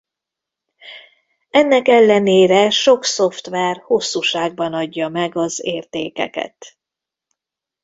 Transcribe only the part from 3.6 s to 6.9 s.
hosszúságban adja meg az értékeket.